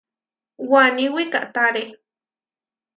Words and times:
Waní 0.71 1.05
wikahtáre. 1.15 1.83